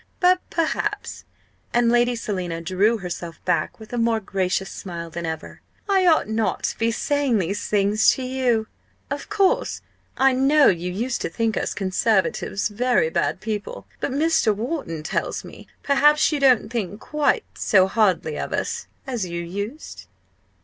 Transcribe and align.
But 0.19 0.39
perhaps" 0.49 1.25
and 1.75 1.91
Lady 1.91 2.15
Selina 2.15 2.59
drew 2.59 2.97
herself 2.97 3.39
back 3.45 3.79
with 3.79 3.93
a 3.93 3.99
more 3.99 4.19
gracious 4.19 4.71
smile 4.71 5.11
than 5.11 5.27
ever 5.27 5.61
"I 5.87 6.07
ought 6.07 6.27
not 6.27 6.63
to 6.63 6.77
be 6.79 6.89
saying 6.89 7.37
these 7.37 7.67
things 7.67 8.09
to 8.15 8.23
you 8.23 8.65
of 9.11 9.29
course 9.29 9.83
I 10.17 10.31
know 10.33 10.69
you 10.69 10.91
used 10.91 11.21
to 11.21 11.29
think 11.29 11.55
us 11.55 11.75
Conservatives 11.75 12.67
very 12.69 13.11
bad 13.11 13.41
people 13.41 13.85
but 13.99 14.09
Mr. 14.11 14.55
Wharton 14.55 15.03
tells 15.03 15.43
me, 15.45 15.67
perhaps 15.83 16.31
you 16.31 16.39
don't 16.39 16.71
think 16.71 16.99
quite 16.99 17.43
so 17.53 17.85
hardly 17.85 18.39
of 18.39 18.53
us 18.53 18.87
as 19.05 19.27
you 19.27 19.43
used?" 19.43 20.07